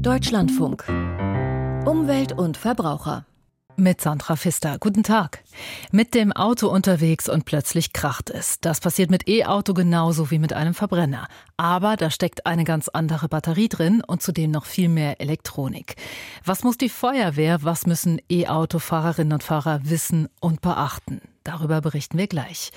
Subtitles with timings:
[0.00, 0.84] Deutschlandfunk.
[1.84, 3.26] Umwelt und Verbraucher.
[3.76, 4.78] Mit Sandra Pfister.
[4.78, 5.42] Guten Tag.
[5.90, 8.60] Mit dem Auto unterwegs und plötzlich kracht es.
[8.60, 11.28] Das passiert mit E-Auto genauso wie mit einem Verbrenner.
[11.58, 15.96] Aber da steckt eine ganz andere Batterie drin und zudem noch viel mehr Elektronik.
[16.44, 21.20] Was muss die Feuerwehr, was müssen E-Auto-Fahrerinnen und Fahrer wissen und beachten?
[21.50, 22.70] Darüber berichten wir gleich.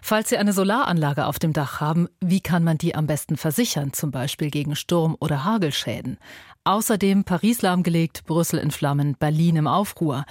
[0.00, 3.92] Falls Sie eine Solaranlage auf dem Dach haben, wie kann man die am besten versichern,
[3.92, 6.16] zum Beispiel gegen Sturm- oder Hagelschäden?
[6.64, 10.24] Außerdem Paris lahmgelegt, Brüssel in Flammen, Berlin im Aufruhr.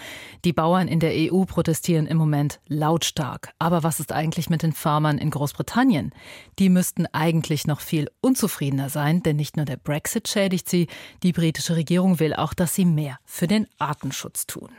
[0.44, 3.52] Die Bauern in der EU protestieren im Moment lautstark.
[3.60, 6.14] Aber was ist eigentlich mit den Farmern in Großbritannien?
[6.58, 10.88] Die müssten eigentlich noch viel unzufriedener sein, denn nicht nur der Brexit schädigt sie,
[11.22, 14.72] die britische Regierung will auch, dass sie mehr für den Artenschutz tun.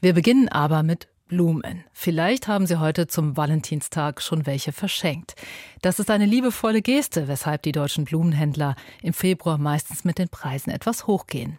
[0.00, 1.84] Wir beginnen aber mit Blumen.
[1.92, 5.34] Vielleicht haben Sie heute zum Valentinstag schon welche verschenkt.
[5.82, 10.70] Das ist eine liebevolle Geste, weshalb die deutschen Blumenhändler im Februar meistens mit den Preisen
[10.70, 11.58] etwas hochgehen.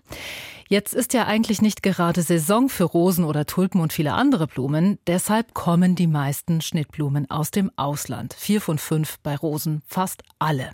[0.70, 5.00] Jetzt ist ja eigentlich nicht gerade Saison für Rosen oder Tulpen und viele andere Blumen.
[5.08, 8.34] Deshalb kommen die meisten Schnittblumen aus dem Ausland.
[8.34, 10.72] Vier von fünf bei Rosen, fast alle.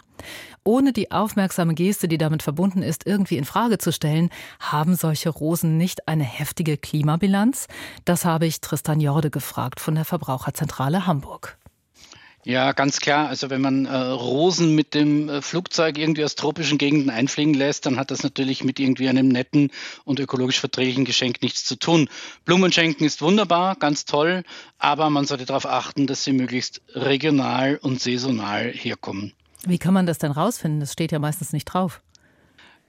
[0.64, 5.30] Ohne die aufmerksame Geste, die damit verbunden ist, irgendwie in Frage zu stellen, haben solche
[5.30, 7.68] Rosen nicht eine heftige Klimabilanz?
[8.06, 11.58] Das habe ich Tristan Jorde gefragt von der Verbraucherzentrale Hamburg.
[12.46, 13.30] Ja, ganz klar.
[13.30, 17.86] Also wenn man äh, Rosen mit dem äh, Flugzeug irgendwie aus tropischen Gegenden einfliegen lässt,
[17.86, 19.72] dann hat das natürlich mit irgendwie einem netten
[20.04, 22.10] und ökologisch verträglichen Geschenk nichts zu tun.
[22.44, 24.44] Blumen schenken ist wunderbar, ganz toll,
[24.78, 29.34] aber man sollte darauf achten, dass sie möglichst regional und saisonal herkommen.
[29.66, 30.80] Wie kann man das denn rausfinden?
[30.80, 32.02] Das steht ja meistens nicht drauf.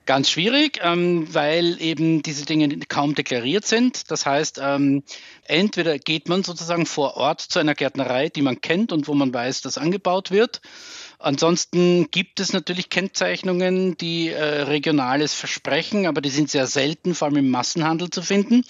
[0.07, 4.11] Ganz schwierig, ähm, weil eben diese Dinge kaum deklariert sind.
[4.11, 5.03] Das heißt, ähm,
[5.45, 9.33] entweder geht man sozusagen vor Ort zu einer Gärtnerei, die man kennt und wo man
[9.33, 10.61] weiß, dass angebaut wird.
[11.19, 17.29] Ansonsten gibt es natürlich Kennzeichnungen, die äh, regionales versprechen, aber die sind sehr selten, vor
[17.29, 18.65] allem im Massenhandel zu finden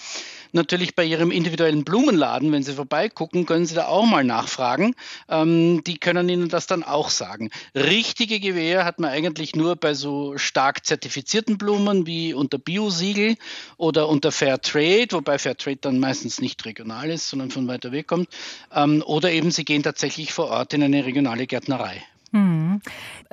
[0.55, 4.95] natürlich bei Ihrem individuellen Blumenladen, wenn Sie vorbeigucken, können Sie da auch mal nachfragen.
[5.29, 7.51] Ähm, die können Ihnen das dann auch sagen.
[7.75, 13.35] Richtige Gewähr hat man eigentlich nur bei so stark zertifizierten Blumen wie unter Biosiegel
[13.77, 17.91] oder unter Fair Trade, wobei Fair Trade dann meistens nicht regional ist, sondern von weiter
[17.91, 18.29] weg kommt.
[18.73, 22.03] Ähm, oder eben Sie gehen tatsächlich vor Ort in eine regionale Gärtnerei.
[22.35, 22.81] Hm.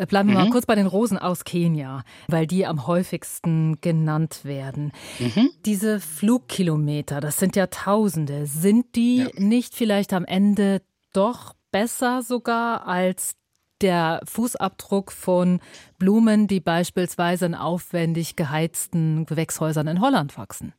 [0.09, 0.45] Bleiben wir mhm.
[0.45, 4.93] mal kurz bei den Rosen aus Kenia, weil die am häufigsten genannt werden.
[5.19, 5.51] Mhm.
[5.67, 8.47] Diese Flugkilometer, das sind ja Tausende.
[8.47, 9.29] Sind die ja.
[9.39, 13.35] nicht vielleicht am Ende doch besser sogar als
[13.81, 15.59] der Fußabdruck von
[15.99, 20.75] Blumen, die beispielsweise in aufwendig geheizten Gewächshäusern in Holland wachsen?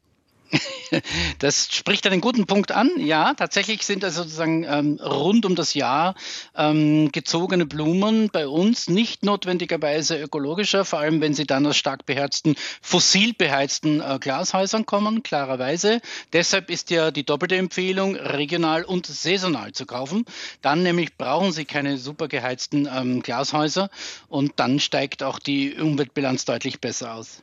[1.39, 2.91] Das spricht einen guten Punkt an.
[2.97, 6.15] Ja, tatsächlich sind also sozusagen ähm, rund um das Jahr
[6.55, 12.05] ähm, gezogene Blumen bei uns nicht notwendigerweise ökologischer, vor allem wenn sie dann aus stark
[12.05, 16.01] beherzten, fossil beheizten äh, Glashäusern kommen, klarerweise.
[16.31, 20.25] Deshalb ist ja die doppelte Empfehlung, regional und saisonal zu kaufen.
[20.61, 23.89] Dann nämlich brauchen sie keine super geheizten ähm, Glashäuser
[24.27, 27.41] und dann steigt auch die Umweltbilanz deutlich besser aus.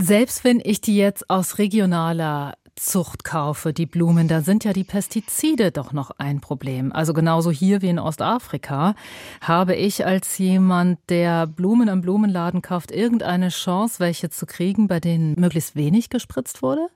[0.00, 4.84] Selbst wenn ich die jetzt aus regionaler Zucht kaufe, die Blumen, da sind ja die
[4.84, 6.92] Pestizide doch noch ein Problem.
[6.92, 8.94] Also genauso hier wie in Ostafrika
[9.40, 15.00] habe ich als jemand, der Blumen am Blumenladen kauft, irgendeine Chance, welche zu kriegen, bei
[15.00, 16.86] denen möglichst wenig gespritzt wurde?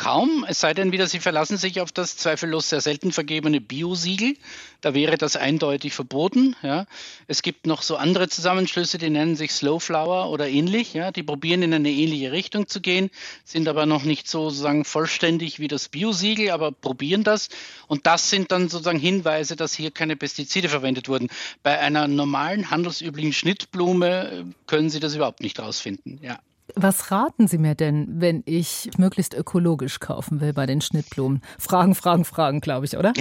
[0.00, 4.34] Kaum, es sei denn wieder, Sie verlassen sich auf das zweifellos sehr selten vergebene Biosiegel.
[4.80, 6.56] Da wäre das eindeutig verboten.
[6.62, 6.86] Ja.
[7.26, 10.94] Es gibt noch so andere Zusammenschlüsse, die nennen sich Slowflower oder ähnlich.
[10.94, 11.12] Ja.
[11.12, 13.10] Die probieren in eine ähnliche Richtung zu gehen,
[13.44, 17.50] sind aber noch nicht sozusagen vollständig wie das Biosiegel, aber probieren das.
[17.86, 21.28] Und das sind dann sozusagen Hinweise, dass hier keine Pestizide verwendet wurden.
[21.62, 26.20] Bei einer normalen handelsüblichen Schnittblume äh, können Sie das überhaupt nicht rausfinden.
[26.22, 26.38] Ja.
[26.76, 31.42] Was raten Sie mir denn, wenn ich möglichst ökologisch kaufen will bei den Schnittblumen?
[31.58, 33.12] Fragen, Fragen, Fragen, glaube ich, oder?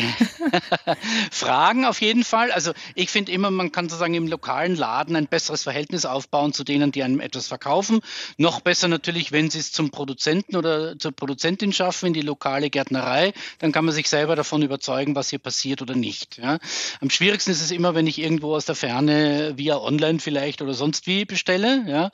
[1.31, 2.51] Fragen auf jeden Fall.
[2.51, 6.63] Also ich finde immer, man kann sozusagen im lokalen Laden ein besseres Verhältnis aufbauen zu
[6.63, 8.01] denen, die einem etwas verkaufen.
[8.37, 12.69] Noch besser natürlich, wenn Sie es zum Produzenten oder zur Produzentin schaffen, in die lokale
[12.69, 16.37] Gärtnerei, dann kann man sich selber davon überzeugen, was hier passiert oder nicht.
[16.37, 16.59] Ja.
[17.01, 20.73] Am schwierigsten ist es immer, wenn ich irgendwo aus der Ferne via Online vielleicht oder
[20.73, 21.83] sonst wie bestelle.
[21.87, 22.11] Ja.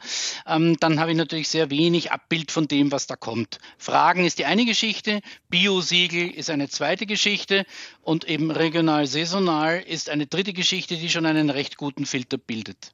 [0.48, 3.60] Ähm, dann habe ich natürlich sehr wenig Abbild von dem, was da kommt.
[3.78, 7.66] Fragen ist die eine Geschichte, Biosiegel ist eine zweite Geschichte
[8.02, 12.94] und eben regional saisonal ist eine dritte Geschichte, die schon einen recht guten Filter bildet.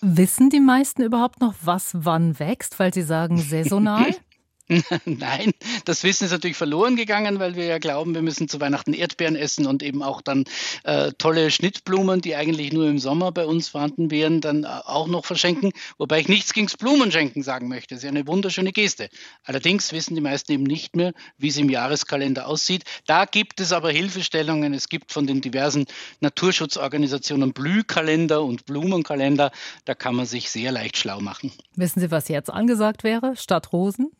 [0.00, 4.14] Wissen die meisten überhaupt noch, was wann wächst, weil sie sagen saisonal?
[5.06, 5.52] Nein,
[5.86, 9.34] das Wissen ist natürlich verloren gegangen, weil wir ja glauben, wir müssen zu Weihnachten Erdbeeren
[9.34, 10.44] essen und eben auch dann
[10.84, 15.06] äh, tolle Schnittblumen, die eigentlich nur im Sommer bei uns vorhanden wären, dann äh, auch
[15.06, 15.72] noch verschenken.
[15.96, 17.94] Wobei ich nichts gegen Blumenschenken sagen möchte.
[17.94, 19.08] Das ist ja eine wunderschöne Geste.
[19.44, 22.84] Allerdings wissen die meisten eben nicht mehr, wie es im Jahreskalender aussieht.
[23.06, 24.74] Da gibt es aber Hilfestellungen.
[24.74, 25.86] Es gibt von den diversen
[26.20, 29.50] Naturschutzorganisationen Blühkalender und Blumenkalender.
[29.86, 31.52] Da kann man sich sehr leicht schlau machen.
[31.74, 34.10] Wissen Sie, was jetzt angesagt wäre statt Rosen?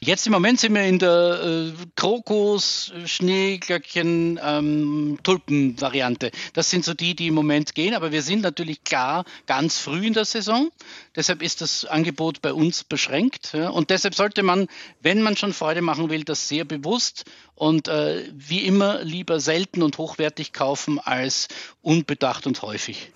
[0.00, 6.30] Jetzt im Moment sind wir in der äh, Krokus, Schneeglöckchen, ähm, Tulpen-Variante.
[6.52, 10.06] Das sind so die, die im Moment gehen, aber wir sind natürlich klar ganz früh
[10.06, 10.70] in der Saison.
[11.14, 13.52] Deshalb ist das Angebot bei uns beschränkt.
[13.52, 13.70] Ja?
[13.70, 14.66] Und deshalb sollte man,
[15.00, 17.24] wenn man schon Freude machen will, das sehr bewusst
[17.54, 21.48] und äh, wie immer lieber selten und hochwertig kaufen als
[21.80, 23.12] unbedacht und häufig.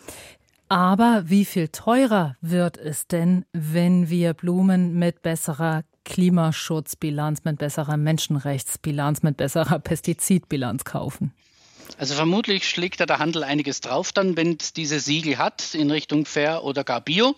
[0.69, 7.97] Aber wie viel teurer wird es denn, wenn wir Blumen mit besserer Klimaschutzbilanz, mit besserer
[7.97, 11.33] Menschenrechtsbilanz, mit besserer Pestizidbilanz kaufen?
[11.99, 15.91] Also vermutlich schlägt da der Handel einiges drauf dann, wenn es diese Siegel hat in
[15.91, 17.35] Richtung Fair oder gar Bio.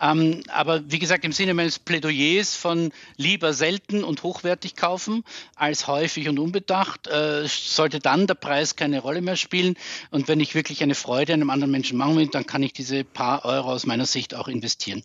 [0.00, 5.24] Ähm, aber wie gesagt, im Sinne meines Plädoyers von lieber selten und hochwertig kaufen
[5.54, 9.76] als häufig und unbedacht, äh, sollte dann der Preis keine Rolle mehr spielen.
[10.10, 13.04] Und wenn ich wirklich eine Freude einem anderen Menschen machen will, dann kann ich diese
[13.04, 15.02] paar Euro aus meiner Sicht auch investieren.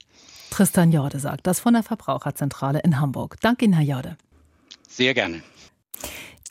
[0.54, 3.38] Tristan Jorde sagt das von der Verbraucherzentrale in Hamburg.
[3.42, 4.18] Danke Ihnen, Herr Jorde.
[4.88, 5.42] Sehr gerne.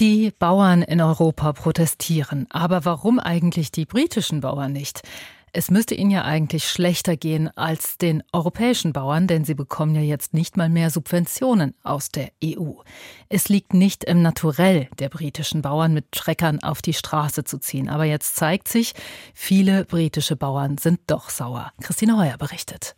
[0.00, 2.48] Die Bauern in Europa protestieren.
[2.50, 5.02] Aber warum eigentlich die britischen Bauern nicht?
[5.52, 10.00] Es müsste ihnen ja eigentlich schlechter gehen als den europäischen Bauern, denn sie bekommen ja
[10.00, 12.72] jetzt nicht mal mehr Subventionen aus der EU.
[13.28, 17.88] Es liegt nicht im Naturell der britischen Bauern, mit Schreckern auf die Straße zu ziehen.
[17.88, 18.94] Aber jetzt zeigt sich,
[19.32, 21.70] viele britische Bauern sind doch sauer.
[21.80, 22.96] Christine Heuer berichtet.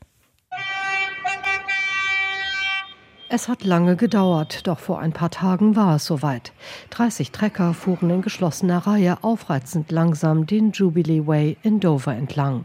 [3.36, 6.52] Es hat lange gedauert, doch vor ein paar Tagen war es soweit.
[6.90, 12.64] 30 Trecker fuhren in geschlossener Reihe aufreizend langsam den Jubilee Way in Dover entlang.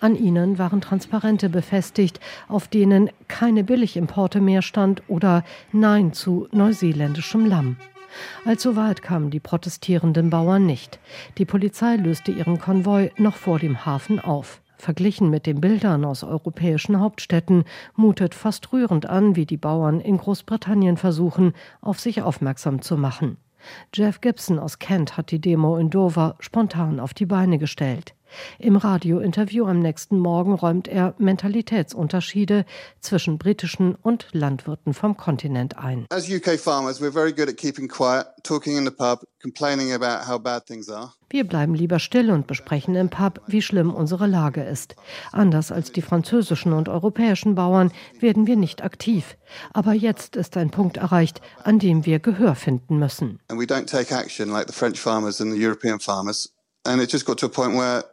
[0.00, 7.46] An ihnen waren Transparente befestigt, auf denen keine Billigimporte mehr stand oder Nein zu neuseeländischem
[7.46, 7.78] Lamm.
[8.44, 10.98] Allzu weit kamen die protestierenden Bauern nicht.
[11.38, 14.61] Die Polizei löste ihren Konvoi noch vor dem Hafen auf.
[14.82, 17.62] Verglichen mit den Bildern aus europäischen Hauptstädten
[17.94, 23.36] mutet fast rührend an, wie die Bauern in Großbritannien versuchen, auf sich aufmerksam zu machen.
[23.94, 28.16] Jeff Gibson aus Kent hat die Demo in Dover spontan auf die Beine gestellt.
[28.58, 32.64] Im Radiointerview am nächsten Morgen räumt er Mentalitätsunterschiede
[33.00, 36.06] zwischen britischen und Landwirten vom Kontinent ein.
[36.10, 40.26] As UK farmers, we're very good at keeping quiet, talking in the pub, complaining about
[40.26, 41.12] how bad things are.
[41.32, 44.96] Wir bleiben lieber still und besprechen im Pub, wie schlimm unsere Lage ist.
[45.32, 47.90] Anders als die französischen und europäischen Bauern
[48.20, 49.38] werden wir nicht aktiv.
[49.72, 53.40] Aber jetzt ist ein Punkt erreicht, an dem wir Gehör finden müssen.
[53.48, 56.52] And we don't take action like the French farmers and the European farmers.
[56.84, 58.04] And it just got to a point where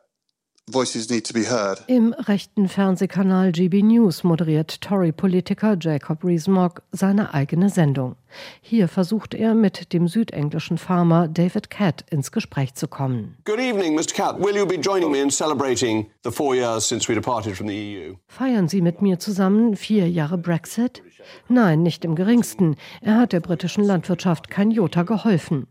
[1.88, 8.16] Im rechten Fernsehkanal GB News moderiert Tory-Politiker Jacob Rees-Mogg seine eigene Sendung.
[8.62, 13.38] Hier versucht er mit dem südenglischen Farmer David Catt ins Gespräch zu kommen.
[13.45, 14.13] Good evening, Mr.
[14.13, 14.39] Catt.
[14.39, 17.74] Will you be joining me in celebrating the four years since we departed from the
[17.74, 18.15] EU?
[18.27, 21.01] Feiern Sie mit mir zusammen vier Jahre Brexit?
[21.48, 22.75] Nein, nicht im geringsten.
[23.01, 25.68] Er hat der britischen Landwirtschaft kein Jota geholfen.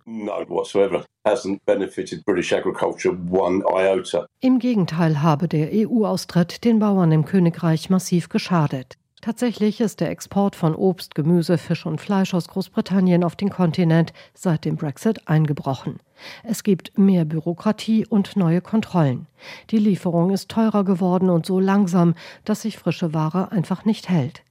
[4.40, 8.96] Im Gegenteil habe der EU-Austritt den Bauern im Königreich massiv geschadet.
[9.20, 14.12] Tatsächlich ist der Export von Obst, Gemüse, Fisch und Fleisch aus Großbritannien auf den Kontinent
[14.32, 15.98] seit dem Brexit eingebrochen.
[16.44, 19.26] Es gibt mehr Bürokratie und neue Kontrollen.
[19.70, 24.42] Die Lieferung ist teurer geworden und so langsam, dass sich frische Ware einfach nicht hält.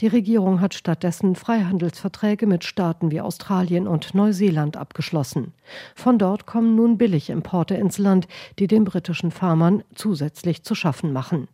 [0.00, 5.52] Die Regierung hat stattdessen Freihandelsverträge mit Staaten wie Australien und Neuseeland abgeschlossen.
[5.94, 8.26] Von dort kommen nun Billigimporte ins Land,
[8.58, 11.48] die den britischen Farmern zusätzlich zu schaffen machen.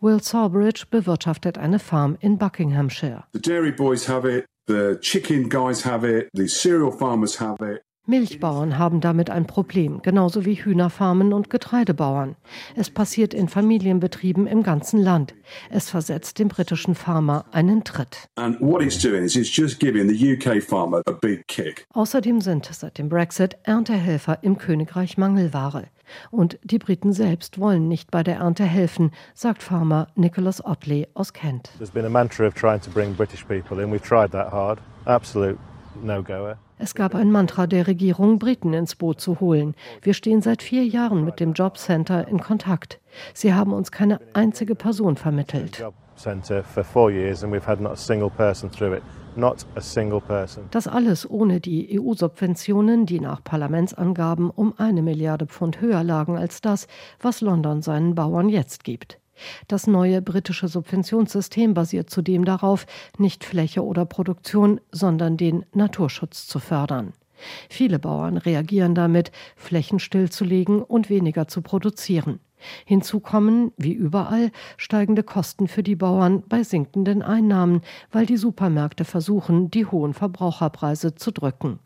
[0.00, 3.24] Will Sawbridge bewirtschaftet eine Farm in Buckinghamshire.
[3.32, 7.82] The dairy boys have it, the chicken guys have it, the cereal farmers have it.
[8.06, 12.36] Milchbauern haben damit ein Problem, genauso wie Hühnerfarmen und Getreidebauern.
[12.76, 15.34] Es passiert in Familienbetrieben im ganzen Land.
[15.70, 18.28] Es versetzt dem britischen Farmer einen Tritt.
[21.94, 25.84] Außerdem sind seit dem Brexit Erntehelfer im Königreich Mangelware.
[26.30, 31.32] Und die Briten selbst wollen nicht bei der Ernte helfen, sagt Farmer Nicholas Otley aus
[31.32, 31.70] Kent.
[31.78, 33.90] There's been a mantra of trying to bring British people in.
[33.90, 34.78] We've tried that hard.
[35.06, 35.58] Absolute
[36.02, 36.58] no-goer.
[36.78, 39.74] Es gab ein Mantra der Regierung, Briten ins Boot zu holen.
[40.02, 43.00] Wir stehen seit vier Jahren mit dem Jobcenter in Kontakt.
[43.32, 45.84] Sie haben uns keine einzige Person vermittelt.
[50.70, 56.60] Das alles ohne die EU-Subventionen, die nach Parlamentsangaben um eine Milliarde Pfund höher lagen als
[56.60, 56.86] das,
[57.20, 59.18] was London seinen Bauern jetzt gibt.
[59.68, 62.86] Das neue britische Subventionssystem basiert zudem darauf,
[63.18, 67.12] nicht Fläche oder Produktion, sondern den Naturschutz zu fördern.
[67.68, 72.40] Viele Bauern reagieren damit, Flächen stillzulegen und weniger zu produzieren.
[72.86, 79.04] Hinzu kommen, wie überall, steigende Kosten für die Bauern bei sinkenden Einnahmen, weil die Supermärkte
[79.04, 81.78] versuchen, die hohen Verbraucherpreise zu drücken.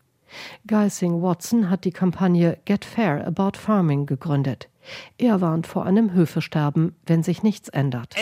[0.67, 4.69] Geising Watson hat die Kampagne Get Fair About Farming gegründet.
[5.17, 8.15] Er warnt vor einem Höfesterben, wenn sich nichts ändert.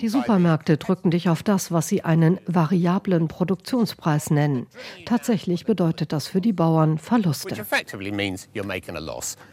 [0.00, 4.66] Die Supermärkte drücken dich auf das, was sie einen variablen Produktionspreis nennen.
[5.06, 7.54] Tatsächlich bedeutet das für die Bauern Verluste.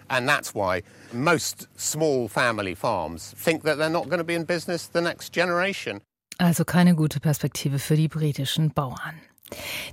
[0.07, 4.45] And that's why most small family farms think that they're not going to be in
[4.45, 6.01] business the next generation.
[6.37, 9.21] Also keine gute Perspektive für die britischen Bauern.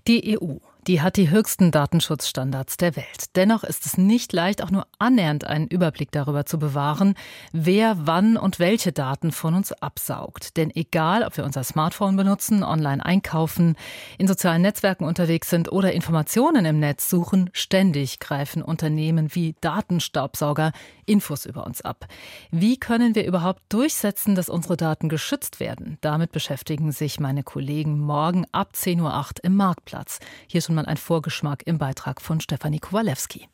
[0.06, 3.36] Die EU die hat die höchsten Datenschutzstandards der Welt.
[3.36, 7.14] Dennoch ist es nicht leicht, auch nur annähernd einen Überblick darüber zu bewahren,
[7.52, 10.56] wer wann und welche Daten von uns absaugt.
[10.56, 13.76] Denn egal, ob wir unser Smartphone benutzen, online einkaufen,
[14.18, 20.72] in sozialen Netzwerken unterwegs sind oder Informationen im Netz suchen, ständig greifen Unternehmen wie Datenstaubsauger
[21.06, 22.06] Infos über uns ab.
[22.50, 25.98] Wie können wir überhaupt durchsetzen, dass unsere Daten geschützt werden?
[26.00, 30.20] Damit beschäftigen sich meine Kollegen morgen ab 10.08 Uhr im Marktplatz.
[30.46, 33.48] Hier schon mal ein Vorgeschmack im Beitrag von Stefanie Kowalewski.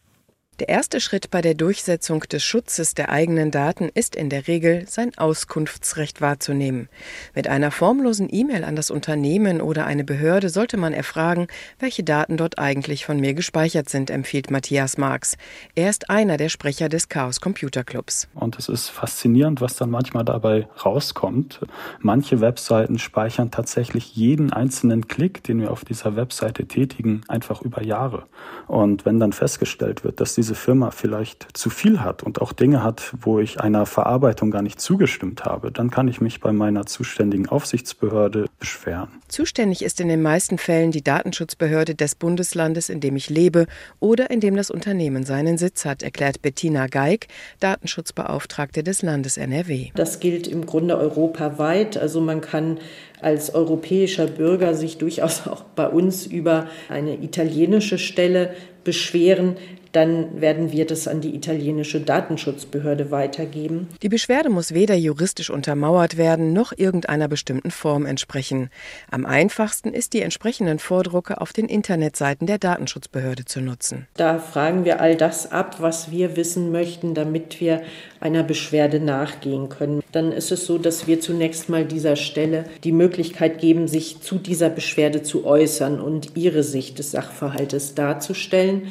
[0.58, 4.86] Der erste Schritt bei der Durchsetzung des Schutzes der eigenen Daten ist in der Regel,
[4.88, 6.88] sein Auskunftsrecht wahrzunehmen.
[7.32, 11.46] Mit einer formlosen E-Mail an das Unternehmen oder eine Behörde sollte man erfragen,
[11.78, 15.36] welche Daten dort eigentlich von mir gespeichert sind, empfiehlt Matthias Marx.
[15.76, 18.26] Er ist einer der Sprecher des Chaos Computer Clubs.
[18.34, 21.60] Und es ist faszinierend, was dann manchmal dabei rauskommt.
[22.00, 27.84] Manche Webseiten speichern tatsächlich jeden einzelnen Klick, den wir auf dieser Webseite tätigen, einfach über
[27.84, 28.24] Jahre.
[28.66, 32.54] Und wenn dann festgestellt wird, dass diese diese Firma vielleicht zu viel hat und auch
[32.54, 36.52] Dinge hat, wo ich einer Verarbeitung gar nicht zugestimmt habe, dann kann ich mich bei
[36.52, 39.08] meiner zuständigen Aufsichtsbehörde beschweren.
[39.28, 43.66] Zuständig ist in den meisten Fällen die Datenschutzbehörde des Bundeslandes, in dem ich lebe
[44.00, 47.26] oder in dem das Unternehmen seinen Sitz hat, erklärt Bettina Geig,
[47.60, 49.90] Datenschutzbeauftragte des Landes NRW.
[49.96, 51.98] Das gilt im Grunde europaweit.
[51.98, 52.78] Also man kann
[53.20, 58.54] als europäischer Bürger sich durchaus auch bei uns über eine italienische Stelle
[58.88, 59.56] beschweren,
[59.92, 63.88] dann werden wir das an die italienische Datenschutzbehörde weitergeben.
[64.02, 68.70] Die Beschwerde muss weder juristisch untermauert werden, noch irgendeiner bestimmten Form entsprechen.
[69.10, 74.06] Am einfachsten ist, die entsprechenden Vordrucke auf den Internetseiten der Datenschutzbehörde zu nutzen.
[74.14, 77.82] Da fragen wir all das ab, was wir wissen möchten, damit wir
[78.20, 80.02] einer Beschwerde nachgehen können.
[80.12, 84.38] Dann ist es so, dass wir zunächst mal dieser Stelle die Möglichkeit geben, sich zu
[84.38, 88.88] dieser Beschwerde zu äußern und ihre Sicht des Sachverhaltes darzustellen.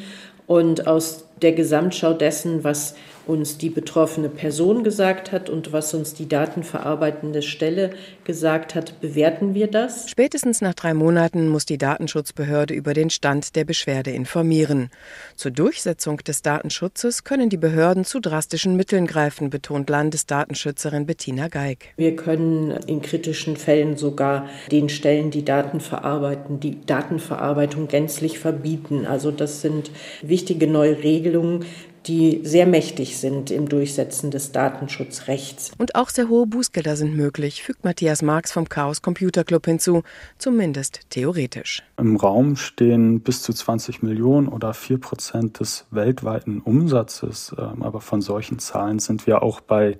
[0.48, 2.96] Und aus der Gesamtschau dessen, was
[3.28, 7.90] uns die betroffene Person gesagt hat und was uns die datenverarbeitende Stelle
[8.24, 10.08] gesagt hat, bewerten wir das.
[10.08, 14.90] Spätestens nach drei Monaten muss die Datenschutzbehörde über den Stand der Beschwerde informieren.
[15.36, 21.92] Zur Durchsetzung des Datenschutzes können die Behörden zu drastischen Mitteln greifen, betont Landesdatenschützerin Bettina Geig.
[21.96, 29.06] Wir können in kritischen Fällen sogar den Stellen, die Daten verarbeiten, die Datenverarbeitung gänzlich verbieten.
[29.06, 29.90] Also das sind
[30.22, 31.64] wichtige neue Regelungen,
[32.08, 35.72] die sehr mächtig sind im Durchsetzen des Datenschutzrechts.
[35.78, 40.02] Und auch sehr hohe Bußgelder sind möglich, fügt Matthias Marx vom Chaos Computer Club hinzu,
[40.38, 41.82] zumindest theoretisch.
[41.98, 47.54] Im Raum stehen bis zu 20 Millionen oder 4 Prozent des weltweiten Umsatzes.
[47.58, 49.98] Ähm, aber von solchen Zahlen sind wir auch bei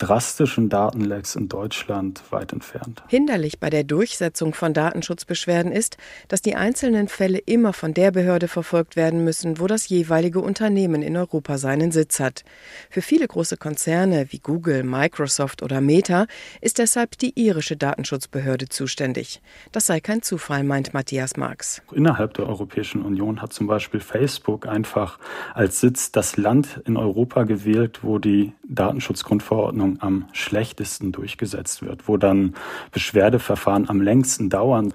[0.00, 3.02] drastischen Datenlecks in Deutschland weit entfernt.
[3.08, 8.48] Hinderlich bei der Durchsetzung von Datenschutzbeschwerden ist, dass die einzelnen Fälle immer von der Behörde
[8.48, 12.44] verfolgt werden müssen, wo das jeweilige Unternehmen in Europa seinen Sitz hat.
[12.88, 16.26] Für viele große Konzerne wie Google, Microsoft oder Meta
[16.62, 19.42] ist deshalb die irische Datenschutzbehörde zuständig.
[19.70, 21.82] Das sei kein Zufall, meint Matthias Marx.
[21.92, 25.18] Innerhalb der Europäischen Union hat zum Beispiel Facebook einfach
[25.52, 32.08] als Sitz das Land in Europa gewählt, wo die Datenschutzgrundverordnung Verfahren am schlechtesten durchgesetzt wird,
[32.08, 32.54] wo dann
[32.92, 34.92] Beschwerdeverfahren am längsten dauern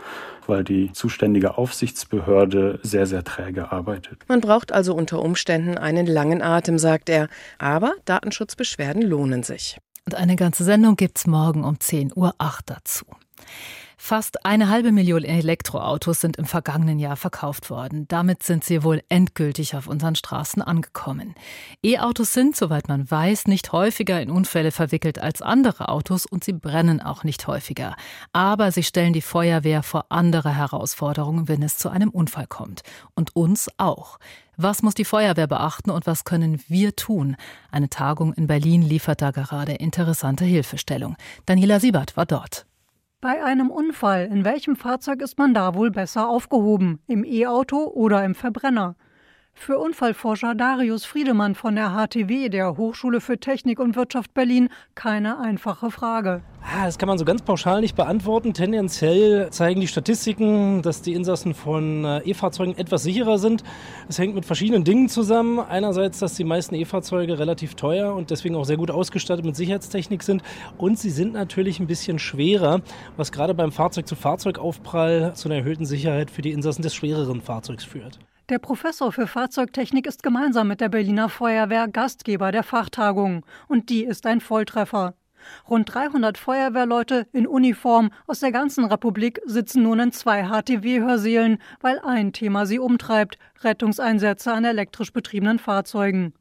[0.47, 4.21] weil die zuständige Aufsichtsbehörde sehr, sehr träge arbeitet.
[4.27, 7.29] Man braucht also unter Umständen einen langen Atem, sagt er.
[7.57, 9.79] Aber Datenschutzbeschwerden lohnen sich.
[10.05, 12.33] Und eine ganze Sendung gibt es morgen um 10.08 Uhr
[12.67, 13.05] dazu.
[14.07, 18.07] Fast eine halbe Million Elektroautos sind im vergangenen Jahr verkauft worden.
[18.07, 21.33] Damit sind sie wohl endgültig auf unseren Straßen angekommen.
[21.81, 26.53] E-Autos sind, soweit man weiß, nicht häufiger in Unfälle verwickelt als andere Autos und sie
[26.53, 27.95] brennen auch nicht häufiger.
[28.31, 32.83] Aber sie stellen die Feuerwehr vor andere Herausforderungen, wenn es zu einem Unfall kommt.
[33.15, 34.19] Und uns auch.
[34.55, 37.37] Was muss die Feuerwehr beachten und was können wir tun?
[37.71, 41.15] Eine Tagung in Berlin liefert da gerade interessante Hilfestellung.
[41.47, 42.67] Daniela Siebert war dort.
[43.25, 46.99] Bei einem Unfall, in welchem Fahrzeug ist man da wohl besser aufgehoben?
[47.07, 48.97] Im E-Auto oder im Verbrenner?
[49.57, 55.39] Für Unfallforscher Darius Friedemann von der HTW, der Hochschule für Technik und Wirtschaft Berlin, keine
[55.39, 56.43] einfache Frage.
[56.61, 58.53] Ah, das kann man so ganz pauschal nicht beantworten.
[58.53, 63.63] Tendenziell zeigen die Statistiken, dass die Insassen von äh, E-Fahrzeugen etwas sicherer sind.
[64.07, 65.59] Es hängt mit verschiedenen Dingen zusammen.
[65.59, 70.21] Einerseits, dass die meisten E-Fahrzeuge relativ teuer und deswegen auch sehr gut ausgestattet mit Sicherheitstechnik
[70.21, 70.43] sind.
[70.77, 72.81] Und sie sind natürlich ein bisschen schwerer,
[73.15, 78.19] was gerade beim Fahrzeug-zu-Fahrzeug-Aufprall zu einer erhöhten Sicherheit für die Insassen des schwereren Fahrzeugs führt.
[78.47, 83.43] Der Professor für Fahrzeugtechnik ist gemeinsam mit der Berliner Feuerwehr Gastgeber der Fachtagung.
[83.67, 85.15] Und die ist ein Volltreffer.
[85.67, 91.97] Rund 300 Feuerwehrleute in Uniform aus der ganzen Republik sitzen nun in zwei HTW-Hörsälen, weil
[91.99, 96.33] ein Thema sie umtreibt: Rettungseinsätze an elektrisch betriebenen Fahrzeugen.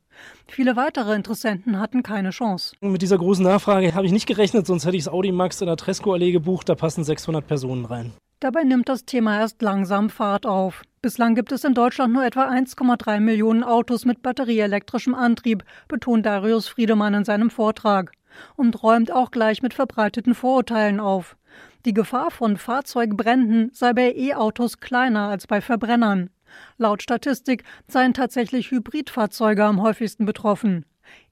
[0.46, 2.76] Viele weitere Interessenten hatten keine Chance.
[2.82, 5.68] Mit dieser großen Nachfrage habe ich nicht gerechnet, sonst hätte ich das Audi Max in
[5.68, 6.68] der Tresco-Allee gebucht.
[6.68, 8.12] Da passen 600 Personen rein.
[8.44, 10.82] Dabei nimmt das Thema erst langsam Fahrt auf.
[11.00, 16.68] Bislang gibt es in Deutschland nur etwa 1,3 Millionen Autos mit batterieelektrischem Antrieb, betont Darius
[16.68, 18.12] Friedemann in seinem Vortrag
[18.54, 21.38] und räumt auch gleich mit verbreiteten Vorurteilen auf.
[21.86, 26.28] Die Gefahr von Fahrzeugbränden sei bei E-Autos kleiner als bei Verbrennern.
[26.76, 30.84] Laut Statistik seien tatsächlich Hybridfahrzeuge am häufigsten betroffen.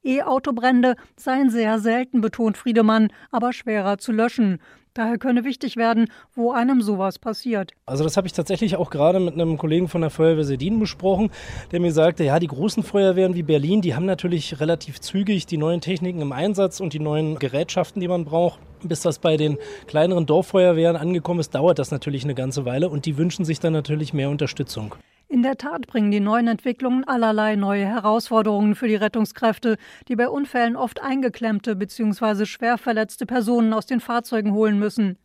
[0.03, 4.61] E-Autobrände seien sehr selten, betont Friedemann, aber schwerer zu löschen.
[4.95, 7.73] Daher könne wichtig werden, wo einem sowas passiert.
[7.87, 11.31] Also das habe ich tatsächlich auch gerade mit einem Kollegen von der Feuerwehr Sedin besprochen,
[11.71, 15.57] der mir sagte, ja, die großen Feuerwehren wie Berlin, die haben natürlich relativ zügig die
[15.57, 18.61] neuen Techniken im Einsatz und die neuen Gerätschaften, die man braucht.
[18.83, 19.57] Bis das bei den
[19.87, 23.73] kleineren Dorffeuerwehren angekommen ist, dauert das natürlich eine ganze Weile und die wünschen sich dann
[23.73, 24.95] natürlich mehr Unterstützung.
[25.33, 30.29] In der Tat bringen die neuen Entwicklungen allerlei neue Herausforderungen für die Rettungskräfte, die bei
[30.29, 32.45] Unfällen oft eingeklemmte bzw.
[32.45, 35.17] schwer verletzte Personen aus den Fahrzeugen holen müssen.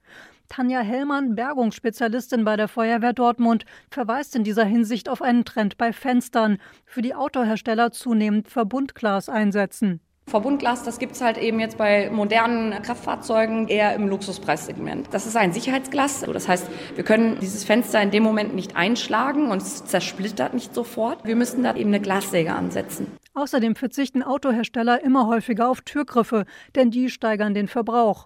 [0.48, 5.92] Tanja Hellmann, Bergungsspezialistin bei der Feuerwehr Dortmund, verweist in dieser Hinsicht auf einen Trend bei
[5.92, 10.00] Fenstern, für die Autohersteller zunehmend Verbundglas einsetzen.
[10.28, 15.08] Verbundglas, das gibt es halt eben jetzt bei modernen Kraftfahrzeugen eher im Luxuspreissegment.
[15.12, 16.20] Das ist ein Sicherheitsglas.
[16.22, 20.76] Das heißt, wir können dieses Fenster in dem Moment nicht einschlagen und es zersplittert nicht
[20.76, 21.24] sofort.
[21.24, 23.08] Wir müssen da eben eine Glassäge ansetzen.
[23.36, 26.44] Außerdem verzichten Autohersteller immer häufiger auf Türgriffe,
[26.76, 28.26] denn die steigern den Verbrauch.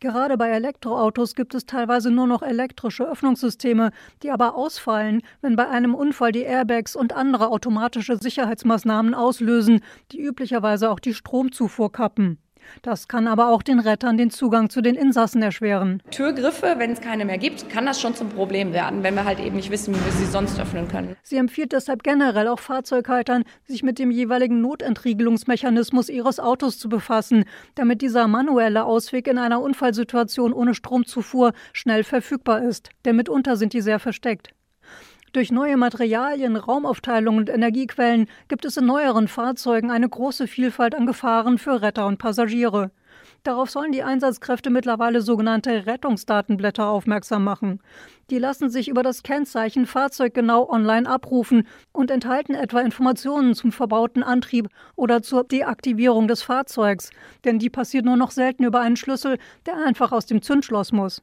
[0.00, 3.90] Gerade bei Elektroautos gibt es teilweise nur noch elektrische Öffnungssysteme,
[4.22, 10.20] die aber ausfallen, wenn bei einem Unfall die Airbags und andere automatische Sicherheitsmaßnahmen auslösen, die
[10.20, 12.38] üblicherweise auch die Stromzufuhr kappen.
[12.82, 16.02] Das kann aber auch den Rettern den Zugang zu den Insassen erschweren.
[16.10, 19.40] Türgriffe, wenn es keine mehr gibt, kann das schon zum Problem werden, wenn wir halt
[19.40, 21.16] eben nicht wissen, wie wir sie sonst öffnen können.
[21.22, 27.44] Sie empfiehlt deshalb generell auch Fahrzeughaltern, sich mit dem jeweiligen Notentriegelungsmechanismus ihres Autos zu befassen,
[27.74, 32.90] damit dieser manuelle Ausweg in einer Unfallsituation ohne Stromzufuhr schnell verfügbar ist.
[33.04, 34.54] Denn mitunter sind die sehr versteckt.
[35.32, 41.06] Durch neue Materialien, Raumaufteilung und Energiequellen gibt es in neueren Fahrzeugen eine große Vielfalt an
[41.06, 42.90] Gefahren für Retter und Passagiere.
[43.42, 47.80] Darauf sollen die Einsatzkräfte mittlerweile sogenannte Rettungsdatenblätter aufmerksam machen.
[48.28, 54.22] Die lassen sich über das Kennzeichen Fahrzeuggenau online abrufen und enthalten etwa Informationen zum verbauten
[54.22, 57.08] Antrieb oder zur Deaktivierung des Fahrzeugs,
[57.46, 61.22] denn die passiert nur noch selten über einen Schlüssel, der einfach aus dem Zündschloss muss.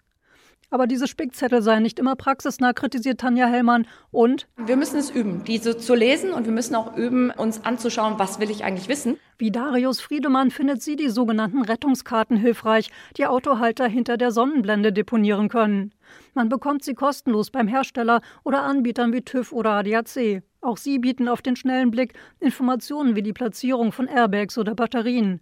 [0.70, 3.88] Aber diese Spickzettel seien nicht immer praxisnah, kritisiert Tanja Hellmann.
[4.12, 8.20] Und wir müssen es üben, diese zu lesen und wir müssen auch üben, uns anzuschauen,
[8.20, 9.18] was will ich eigentlich wissen.
[9.38, 15.50] Wie Darius Friedemann findet sie die sogenannten Rettungskarten hilfreich, die Autohalter hinter der Sonnenblende deponieren
[15.50, 15.94] können.
[16.34, 20.44] Man bekommt sie kostenlos beim Hersteller oder Anbietern wie TÜV oder ADAC.
[20.62, 25.40] Auch sie bieten auf den schnellen Blick Informationen wie die Platzierung von Airbags oder Batterien.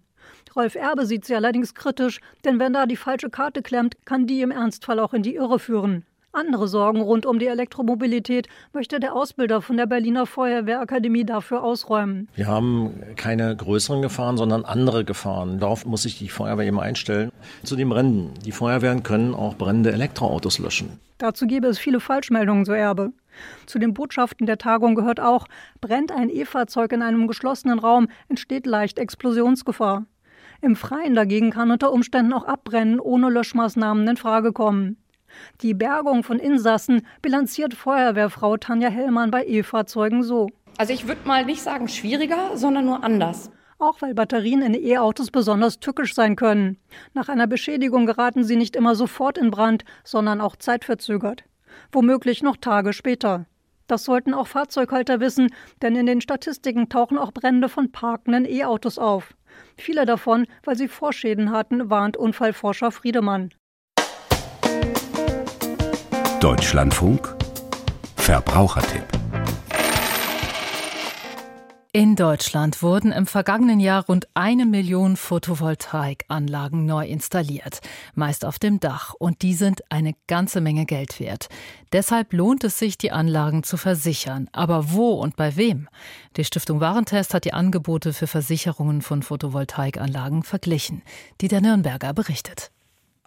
[0.56, 4.40] Rolf Erbe sieht sie allerdings kritisch, denn wenn da die falsche Karte klemmt, kann die
[4.42, 6.04] im Ernstfall auch in die Irre führen.
[6.32, 12.28] Andere Sorgen rund um die Elektromobilität möchte der Ausbilder von der Berliner Feuerwehrakademie dafür ausräumen.
[12.34, 15.58] Wir haben keine größeren Gefahren, sondern andere Gefahren.
[15.58, 17.32] Darauf muss sich die Feuerwehr eben einstellen.
[17.64, 18.34] Zu den Bränden.
[18.44, 21.00] Die Feuerwehren können auch brennende Elektroautos löschen.
[21.16, 23.12] Dazu gäbe es viele Falschmeldungen, so Erbe.
[23.66, 25.46] Zu den Botschaften der Tagung gehört auch,
[25.80, 30.04] brennt ein E-Fahrzeug in einem geschlossenen Raum, entsteht leicht Explosionsgefahr.
[30.60, 34.96] Im Freien dagegen kann unter Umständen auch Abbrennen ohne Löschmaßnahmen in Frage kommen.
[35.60, 40.48] Die Bergung von Insassen bilanziert Feuerwehrfrau Tanja Hellmann bei E-Fahrzeugen so.
[40.76, 43.50] Also ich würde mal nicht sagen schwieriger, sondern nur anders.
[43.78, 46.78] Auch weil Batterien in E-Autos besonders tückisch sein können.
[47.14, 51.44] Nach einer Beschädigung geraten sie nicht immer sofort in Brand, sondern auch zeitverzögert.
[51.92, 53.46] Womöglich noch Tage später.
[53.86, 55.50] Das sollten auch Fahrzeughalter wissen,
[55.82, 59.34] denn in den Statistiken tauchen auch Brände von parkenden E-Autos auf.
[59.76, 63.54] Viele davon, weil sie Vorschäden hatten, warnt Unfallforscher Friedemann.
[66.40, 67.34] Deutschlandfunk
[68.16, 69.17] Verbrauchertipp
[71.92, 77.80] in Deutschland wurden im vergangenen Jahr rund eine Million Photovoltaikanlagen neu installiert,
[78.14, 81.48] meist auf dem Dach, und die sind eine ganze Menge Geld wert.
[81.92, 84.48] Deshalb lohnt es sich, die Anlagen zu versichern.
[84.52, 85.88] Aber wo und bei wem?
[86.36, 91.02] Die Stiftung Warentest hat die Angebote für Versicherungen von Photovoltaikanlagen verglichen,
[91.40, 92.70] die der Nürnberger berichtet.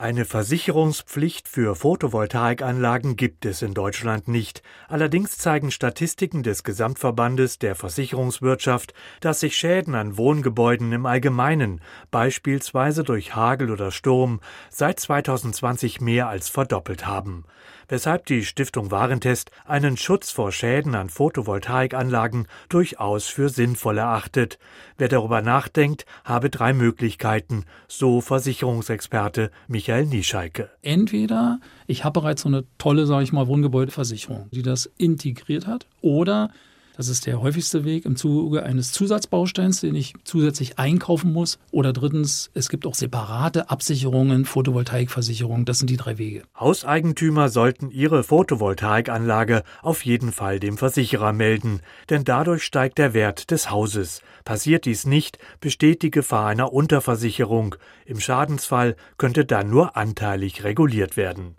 [0.02, 4.64] Eine Versicherungspflicht für Photovoltaikanlagen gibt es in Deutschland nicht.
[4.88, 13.04] Allerdings zeigen Statistiken des Gesamtverbandes der Versicherungswirtschaft, dass sich Schäden an Wohngebäuden im Allgemeinen, beispielsweise
[13.04, 14.40] durch Hagel oder Sturm,
[14.72, 17.46] seit 2020 mehr als verdoppelt haben
[17.92, 24.58] weshalb die Stiftung Warentest einen Schutz vor Schäden an Photovoltaikanlagen durchaus für sinnvoll erachtet.
[24.98, 30.70] Wer darüber nachdenkt, habe drei Möglichkeiten, so Versicherungsexperte Michael Niescheike.
[30.82, 35.86] Entweder ich habe bereits so eine tolle, sage ich mal, Wohngebäudeversicherung, die das integriert hat,
[36.02, 36.50] oder
[36.98, 41.60] das ist der häufigste Weg im Zuge eines Zusatzbausteins, den ich zusätzlich einkaufen muss.
[41.72, 45.66] Oder drittens, es gibt auch separate Absicherungen, Photovoltaikversicherungen.
[45.66, 46.44] Das sind die drei Wege.
[46.60, 53.52] Hauseigentümer sollten ihre Photovoltaikanlage auf jeden Fall dem Versicherer melden, denn dadurch steigt der Wert
[53.52, 54.22] des Hauses.
[54.44, 57.76] Passiert dies nicht, besteht die Gefahr einer Unterversicherung.
[58.06, 61.56] Im Schadensfall könnte dann nur anteilig reguliert werden.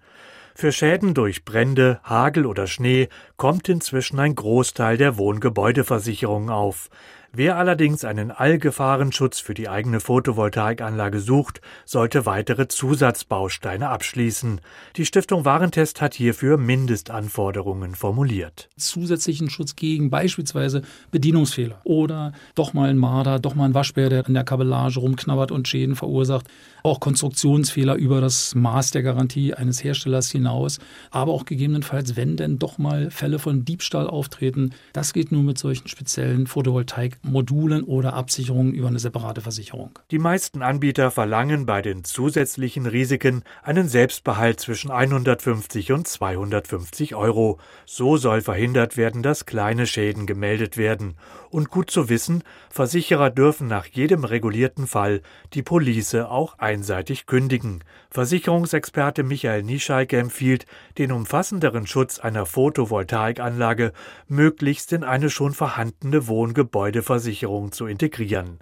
[0.55, 6.91] Für Schäden durch Brände, Hagel oder Schnee kommt inzwischen ein Großteil der Wohngebäudeversicherung auf.
[7.35, 14.61] Wer allerdings einen Allgefahrenschutz für die eigene Photovoltaikanlage sucht, sollte weitere Zusatzbausteine abschließen.
[14.97, 18.69] Die Stiftung Warentest hat hierfür Mindestanforderungen formuliert.
[18.77, 24.29] Zusätzlichen Schutz gegen beispielsweise Bedienungsfehler oder doch mal ein Marder, doch mal ein Waschbär, der
[24.29, 26.47] in der Kabellage rumknabbert und Schäden verursacht.
[26.83, 30.81] Auch Konstruktionsfehler über das Maß der Garantie eines Herstellers hinaus.
[31.11, 35.57] Aber auch gegebenenfalls, wenn denn doch mal Fälle von Diebstahl auftreten, das geht nur mit
[35.57, 39.91] solchen speziellen Photovoltaik Modulen oder Absicherungen über eine separate Versicherung.
[40.11, 47.59] Die meisten Anbieter verlangen bei den zusätzlichen Risiken einen Selbstbehalt zwischen 150 und 250 Euro.
[47.87, 51.15] So soll verhindert werden, dass kleine Schäden gemeldet werden.
[51.51, 57.85] Und gut zu wissen, Versicherer dürfen nach jedem regulierten Fall die Police auch einseitig kündigen.
[58.11, 60.67] Versicherungsexperte Michael Niescheike empfiehlt,
[60.99, 63.93] den umfassenderen Schutz einer Photovoltaikanlage
[64.27, 68.59] möglichst in eine schon vorhandene Wohngebäudeversicherung zu integrieren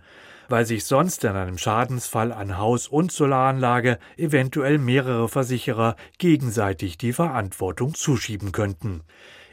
[0.51, 7.13] weil sich sonst in einem Schadensfall an Haus und Solaranlage eventuell mehrere Versicherer gegenseitig die
[7.13, 9.03] Verantwortung zuschieben könnten.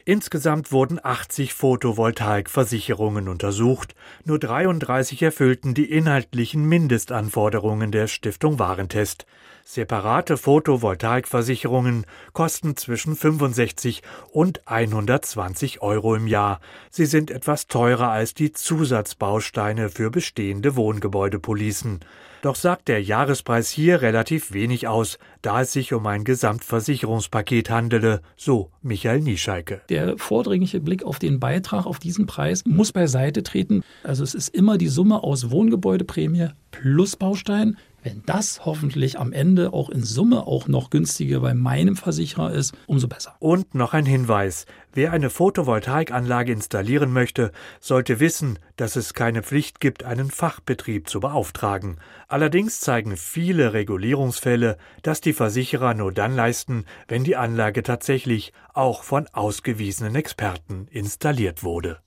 [0.04, 3.94] Insgesamt wurden 80 Photovoltaikversicherungen untersucht.
[4.24, 9.26] Nur 33 erfüllten die inhaltlichen Mindestanforderungen der Stiftung Warentest.
[9.70, 14.02] Separate Photovoltaikversicherungen kosten zwischen 65
[14.32, 16.60] und 120 Euro im Jahr.
[16.88, 22.00] Sie sind etwas teurer als die Zusatzbausteine für bestehende Wohngebäudepolicen.
[22.40, 28.22] Doch sagt der Jahrespreis hier relativ wenig aus, da es sich um ein Gesamtversicherungspaket handele,
[28.38, 29.82] so Michael Niescheike.
[29.90, 33.82] Der vordringliche Blick auf den Beitrag auf diesen Preis muss beiseite treten.
[34.02, 39.72] Also es ist immer die Summe aus Wohngebäudeprämie plus Baustein wenn das hoffentlich am Ende
[39.72, 43.36] auch in Summe auch noch günstiger bei meinem Versicherer ist, umso besser.
[43.38, 44.66] Und noch ein Hinweis.
[44.92, 51.20] Wer eine Photovoltaikanlage installieren möchte, sollte wissen, dass es keine Pflicht gibt, einen Fachbetrieb zu
[51.20, 51.98] beauftragen.
[52.28, 59.02] Allerdings zeigen viele Regulierungsfälle, dass die Versicherer nur dann leisten, wenn die Anlage tatsächlich auch
[59.02, 62.00] von ausgewiesenen Experten installiert wurde.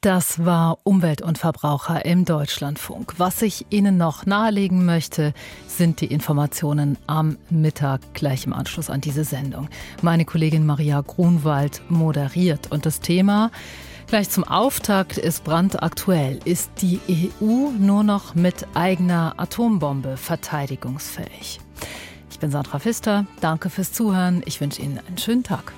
[0.00, 3.16] Das war Umwelt und Verbraucher im Deutschlandfunk.
[3.18, 5.34] Was ich Ihnen noch nahelegen möchte,
[5.66, 9.68] sind die Informationen am Mittag gleich im Anschluss an diese Sendung.
[10.00, 13.50] Meine Kollegin Maria Grunwald moderiert und das Thema
[14.06, 16.40] gleich zum Auftakt ist brandaktuell.
[16.46, 21.60] Ist die EU nur noch mit eigener Atombombe verteidigungsfähig?
[22.30, 23.26] Ich bin Sandra Pfister.
[23.42, 24.42] Danke fürs Zuhören.
[24.46, 25.74] Ich wünsche Ihnen einen schönen Tag.